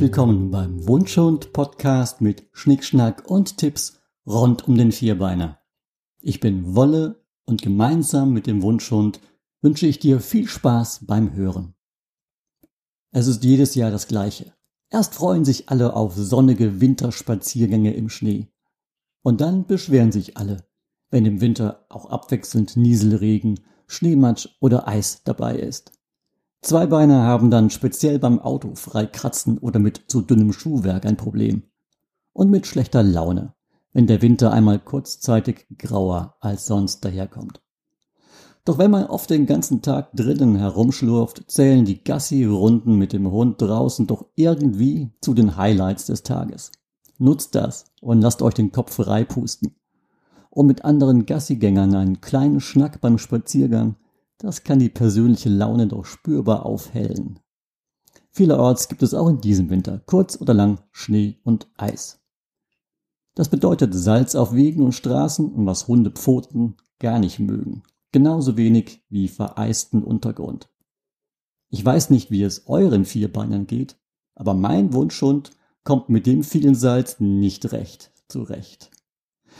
[0.00, 5.60] willkommen beim Wunschhund Podcast mit Schnickschnack und Tipps rund um den Vierbeiner.
[6.20, 9.20] Ich bin Wolle und gemeinsam mit dem Wunschhund
[9.60, 11.74] wünsche ich dir viel Spaß beim Hören.
[13.12, 14.54] Es ist jedes Jahr das gleiche.
[14.88, 18.48] Erst freuen sich alle auf sonnige Winterspaziergänge im Schnee.
[19.22, 20.66] Und dann beschweren sich alle,
[21.10, 25.99] wenn im Winter auch abwechselnd Nieselregen, Schneematsch oder Eis dabei ist.
[26.62, 31.62] Zweibeiner haben dann speziell beim Auto frei kratzen oder mit zu dünnem Schuhwerk ein Problem.
[32.32, 33.54] Und mit schlechter Laune,
[33.92, 37.60] wenn der Winter einmal kurzzeitig grauer als sonst daherkommt.
[38.66, 43.60] Doch wenn man oft den ganzen Tag drinnen herumschlurft, zählen die Gassi-Runden mit dem Hund
[43.60, 46.72] draußen doch irgendwie zu den Highlights des Tages.
[47.18, 49.74] Nutzt das und lasst euch den Kopf frei pusten.
[50.50, 53.96] Und mit anderen Gassigängern einen kleinen Schnack beim Spaziergang
[54.40, 57.38] das kann die persönliche Laune doch spürbar aufhellen.
[58.30, 62.20] Vielerorts gibt es auch in diesem Winter kurz oder lang Schnee und Eis.
[63.34, 67.82] Das bedeutet Salz auf Wegen und Straßen und was Hundepfoten gar nicht mögen.
[68.12, 70.68] Genauso wenig wie vereisten Untergrund.
[71.68, 73.96] Ich weiß nicht, wie es euren Vierbeinern geht,
[74.34, 75.50] aber mein Wunschhund
[75.84, 78.90] kommt mit dem vielen Salz nicht recht zurecht.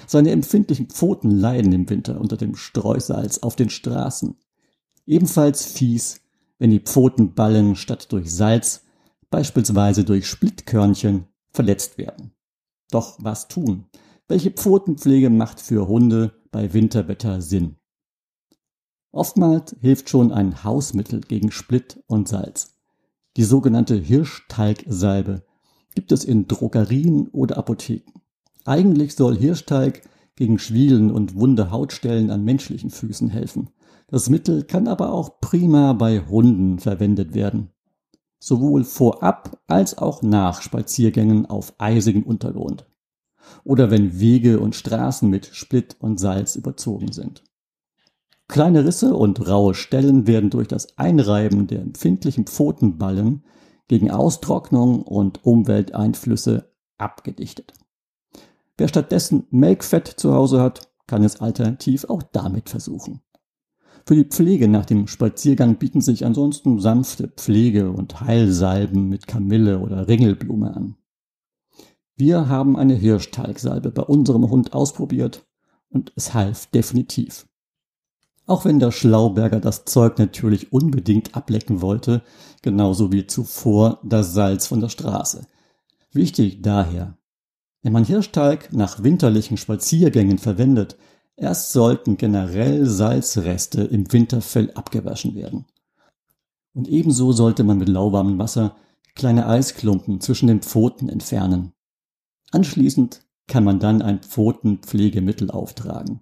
[0.07, 4.37] Seine empfindlichen Pfoten leiden im Winter unter dem Streusalz auf den Straßen.
[5.11, 6.21] Ebenfalls fies,
[6.61, 8.85] wenn die Pfoten ballen statt durch Salz,
[9.29, 12.31] beispielsweise durch Splittkörnchen, verletzt werden.
[12.93, 13.87] Doch was tun?
[14.29, 17.75] Welche Pfotenpflege macht für Hunde bei Winterwetter Sinn?
[19.11, 22.77] Oftmals hilft schon ein Hausmittel gegen Splitt und Salz.
[23.37, 25.43] Die sogenannte Hirschtalgsalbe
[25.97, 28.13] gibt es in Drogerien oder Apotheken.
[28.65, 30.03] Eigentlich soll Hirschtalg
[30.37, 33.71] gegen Schwielen und wunde Hautstellen an menschlichen Füßen helfen.
[34.11, 37.71] Das Mittel kann aber auch prima bei Hunden verwendet werden.
[38.41, 42.87] Sowohl vorab als auch nach Spaziergängen auf eisigem Untergrund.
[43.63, 47.45] Oder wenn Wege und Straßen mit Split und Salz überzogen sind.
[48.49, 53.45] Kleine Risse und raue Stellen werden durch das Einreiben der empfindlichen Pfotenballen
[53.87, 57.75] gegen Austrocknung und Umwelteinflüsse abgedichtet.
[58.77, 63.21] Wer stattdessen Melkfett zu Hause hat, kann es alternativ auch damit versuchen.
[64.07, 69.79] Für die Pflege nach dem Spaziergang bieten sich ansonsten sanfte Pflege- und Heilsalben mit Kamille
[69.79, 70.97] oder Ringelblume an.
[72.17, 75.47] Wir haben eine Hirschtalgsalbe bei unserem Hund ausprobiert
[75.89, 77.47] und es half definitiv.
[78.47, 82.23] Auch wenn der Schlauberger das Zeug natürlich unbedingt ablecken wollte,
[82.63, 85.47] genauso wie zuvor das Salz von der Straße.
[86.13, 87.17] Wichtig daher,
[87.83, 90.97] wenn man Hirschtalg nach winterlichen Spaziergängen verwendet,
[91.41, 95.65] Erst sollten generell Salzreste im Winterfell abgewaschen werden.
[96.75, 98.77] Und ebenso sollte man mit lauwarmem Wasser
[99.15, 101.73] kleine Eisklumpen zwischen den Pfoten entfernen.
[102.51, 106.21] Anschließend kann man dann ein Pfotenpflegemittel auftragen.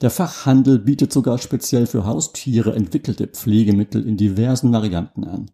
[0.00, 5.50] Der Fachhandel bietet sogar speziell für Haustiere entwickelte Pflegemittel in diversen Varianten an.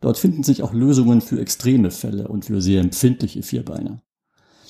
[0.00, 4.00] Dort finden sich auch Lösungen für extreme Fälle und für sehr empfindliche Vierbeiner.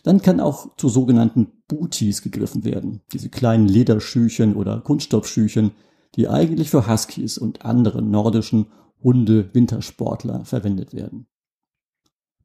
[0.05, 5.73] Dann kann auch zu sogenannten Booties gegriffen werden, diese kleinen Lederschüchen oder Kunststoffschüchen,
[6.15, 8.67] die eigentlich für Huskies und andere nordischen
[9.03, 11.27] Hunde-Wintersportler verwendet werden.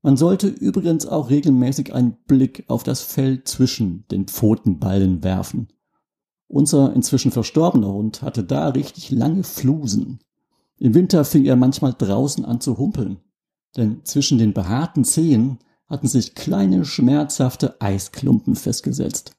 [0.01, 5.67] Man sollte übrigens auch regelmäßig einen Blick auf das Fell zwischen den Pfotenballen werfen.
[6.47, 10.19] Unser inzwischen verstorbener Hund hatte da richtig lange Flusen.
[10.79, 13.19] Im Winter fing er manchmal draußen an zu humpeln,
[13.77, 15.59] denn zwischen den behaarten Zehen
[15.91, 19.35] hatten sich kleine schmerzhafte Eisklumpen festgesetzt.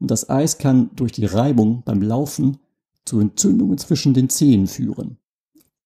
[0.00, 2.56] Und das Eis kann durch die Reibung beim Laufen
[3.04, 5.18] zu Entzündungen zwischen den Zehen führen.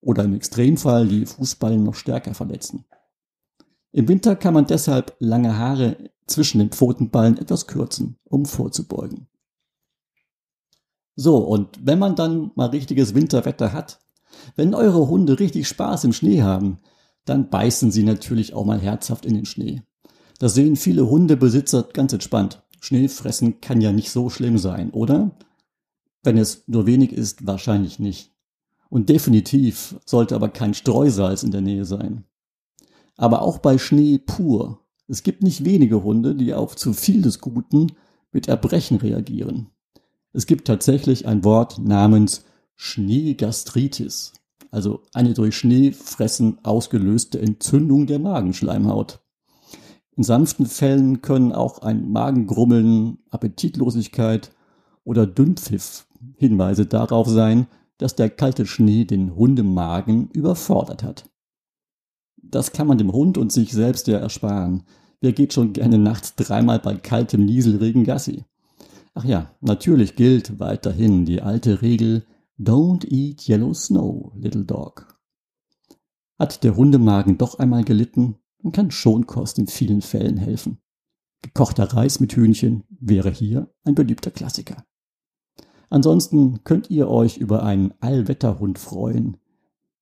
[0.00, 2.84] Oder im Extremfall die Fußballen noch stärker verletzen.
[3.90, 5.96] Im Winter kann man deshalb lange Haare
[6.28, 9.26] zwischen den Pfotenballen etwas kürzen, um vorzubeugen.
[11.16, 13.98] So, und wenn man dann mal richtiges Winterwetter hat,
[14.54, 16.78] wenn eure Hunde richtig Spaß im Schnee haben,
[17.24, 19.82] dann beißen sie natürlich auch mal herzhaft in den Schnee.
[20.38, 22.62] Das sehen viele Hundebesitzer ganz entspannt.
[22.80, 25.32] Schnee fressen kann ja nicht so schlimm sein, oder?
[26.22, 28.32] Wenn es nur wenig ist, wahrscheinlich nicht.
[28.88, 32.24] Und definitiv sollte aber kein Streusalz in der Nähe sein.
[33.16, 34.80] Aber auch bei Schnee pur.
[35.08, 37.92] Es gibt nicht wenige Hunde, die auf zu viel des Guten
[38.30, 39.70] mit Erbrechen reagieren.
[40.32, 42.44] Es gibt tatsächlich ein Wort namens
[42.76, 44.34] Schneegastritis,
[44.70, 49.20] also eine durch Schneefressen ausgelöste Entzündung der Magenschleimhaut.
[50.18, 54.50] In sanften Fällen können auch ein Magengrummeln, Appetitlosigkeit
[55.04, 57.68] oder Dünnpfiff Hinweise darauf sein,
[57.98, 61.30] dass der kalte Schnee den Hundemagen überfordert hat.
[62.36, 64.82] Das kann man dem Hund und sich selbst ja ersparen.
[65.20, 68.44] Wer geht schon gerne nachts dreimal bei kaltem Nieselregen Gassi?
[69.14, 72.26] Ach ja, natürlich gilt weiterhin die alte Regel
[72.58, 75.16] Don't eat yellow snow, little dog.
[76.40, 80.78] Hat der Hundemagen doch einmal gelitten, dann kann Schonkost in vielen Fällen helfen.
[81.42, 84.84] Gekochter Reis mit Hühnchen wäre hier ein beliebter Klassiker.
[85.90, 89.38] Ansonsten könnt ihr euch über einen Allwetterhund freuen,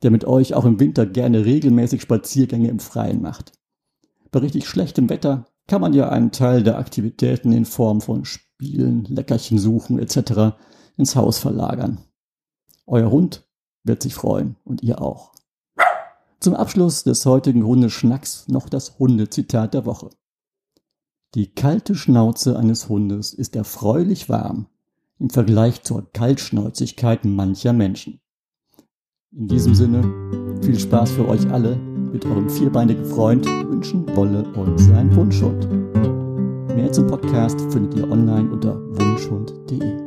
[0.03, 3.53] der mit euch auch im Winter gerne regelmäßig Spaziergänge im Freien macht.
[4.31, 9.05] Bei richtig schlechtem Wetter kann man ja einen Teil der Aktivitäten in Form von Spielen,
[9.05, 10.57] Leckerchen suchen etc.
[10.97, 11.99] ins Haus verlagern.
[12.87, 13.49] Euer Hund
[13.85, 15.36] wird sich freuen und ihr auch.
[16.47, 20.11] Zum Abschluss des heutigen Hundeschnacks noch das Hundezitat der Woche.
[21.35, 24.69] Die kalte Schnauze eines Hundes ist erfreulich warm
[25.19, 28.21] im Vergleich zur Kaltschnäuzigkeit mancher Menschen.
[29.33, 30.05] In diesem Sinne,
[30.63, 31.75] viel Spaß für euch alle
[32.13, 35.69] mit eurem vierbeinigen Freund wünschen Wolle und sein Wunschhund.
[36.77, 40.06] Mehr zum Podcast findet ihr online unter wunschhund.de.